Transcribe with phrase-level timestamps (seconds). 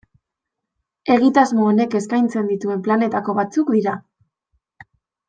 [1.15, 3.95] Egitasmo honek eskaintzen dituen planetako batzuk dira.